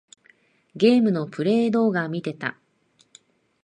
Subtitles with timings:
[0.75, 2.57] ゲームのプレイ動画みてた。